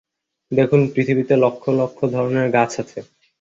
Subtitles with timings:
[0.51, 2.99] দেখুন, পৃথিবীতে লক্ষ লক্ষ ধরনের গাছ আছে।